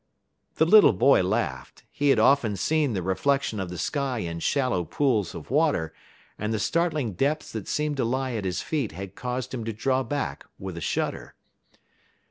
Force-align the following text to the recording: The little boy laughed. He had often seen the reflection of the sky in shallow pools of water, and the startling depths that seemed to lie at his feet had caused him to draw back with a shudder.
The 0.55 0.65
little 0.65 0.93
boy 0.93 1.21
laughed. 1.21 1.83
He 1.91 2.09
had 2.09 2.17
often 2.17 2.55
seen 2.57 2.93
the 2.93 3.03
reflection 3.03 3.59
of 3.59 3.69
the 3.69 3.77
sky 3.77 4.17
in 4.17 4.39
shallow 4.39 4.83
pools 4.83 5.35
of 5.35 5.51
water, 5.51 5.93
and 6.39 6.51
the 6.51 6.57
startling 6.57 7.13
depths 7.13 7.51
that 7.51 7.67
seemed 7.67 7.97
to 7.97 8.03
lie 8.03 8.31
at 8.33 8.43
his 8.45 8.63
feet 8.63 8.93
had 8.93 9.13
caused 9.13 9.53
him 9.53 9.63
to 9.63 9.73
draw 9.73 10.01
back 10.01 10.43
with 10.57 10.75
a 10.75 10.81
shudder. 10.81 11.35